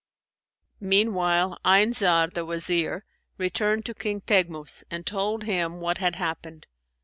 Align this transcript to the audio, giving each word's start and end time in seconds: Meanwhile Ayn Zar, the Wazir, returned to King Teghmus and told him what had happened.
Meanwhile 0.79 1.59
Ayn 1.63 1.93
Zar, 1.93 2.27
the 2.27 2.43
Wazir, 2.43 3.05
returned 3.37 3.85
to 3.85 3.93
King 3.93 4.21
Teghmus 4.21 4.83
and 4.89 5.05
told 5.05 5.43
him 5.43 5.79
what 5.79 5.99
had 5.99 6.15
happened. 6.15 6.65